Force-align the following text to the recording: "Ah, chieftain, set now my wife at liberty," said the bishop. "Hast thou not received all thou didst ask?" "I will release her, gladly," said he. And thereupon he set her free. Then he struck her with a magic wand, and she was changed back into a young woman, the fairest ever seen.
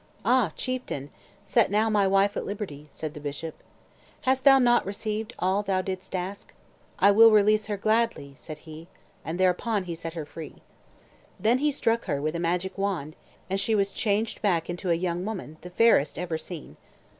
"Ah, 0.25 0.51
chieftain, 0.55 1.11
set 1.45 1.69
now 1.69 1.87
my 1.87 2.07
wife 2.07 2.35
at 2.35 2.43
liberty," 2.43 2.87
said 2.89 3.13
the 3.13 3.19
bishop. 3.19 3.53
"Hast 4.23 4.45
thou 4.45 4.57
not 4.57 4.83
received 4.83 5.35
all 5.37 5.61
thou 5.61 5.83
didst 5.83 6.15
ask?" 6.15 6.55
"I 6.97 7.11
will 7.11 7.29
release 7.29 7.67
her, 7.67 7.77
gladly," 7.77 8.33
said 8.35 8.57
he. 8.65 8.87
And 9.23 9.39
thereupon 9.39 9.83
he 9.83 9.93
set 9.93 10.15
her 10.15 10.25
free. 10.25 10.63
Then 11.39 11.59
he 11.59 11.71
struck 11.71 12.05
her 12.05 12.19
with 12.19 12.35
a 12.35 12.39
magic 12.39 12.79
wand, 12.79 13.15
and 13.47 13.59
she 13.59 13.75
was 13.75 13.93
changed 13.93 14.41
back 14.41 14.71
into 14.71 14.89
a 14.89 14.95
young 14.95 15.23
woman, 15.23 15.57
the 15.61 15.69
fairest 15.69 16.17
ever 16.17 16.35
seen. 16.35 16.77